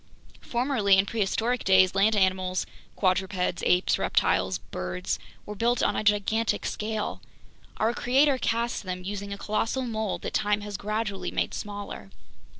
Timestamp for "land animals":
1.93-2.65